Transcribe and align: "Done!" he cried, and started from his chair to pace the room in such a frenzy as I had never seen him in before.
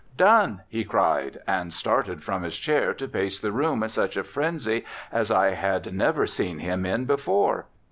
"Done!" 0.17 0.61
he 0.67 0.83
cried, 0.83 1.41
and 1.45 1.71
started 1.71 2.23
from 2.23 2.41
his 2.41 2.57
chair 2.57 2.91
to 2.91 3.07
pace 3.07 3.39
the 3.39 3.51
room 3.51 3.83
in 3.83 3.89
such 3.89 4.17
a 4.17 4.23
frenzy 4.23 4.83
as 5.11 5.29
I 5.29 5.51
had 5.51 5.93
never 5.93 6.25
seen 6.25 6.57
him 6.57 6.87
in 6.87 7.05
before. 7.05 7.67